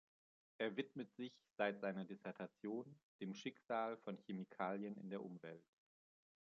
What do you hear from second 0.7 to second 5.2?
widmet sich seit seiner Dissertation dem Schicksal von Chemikalien in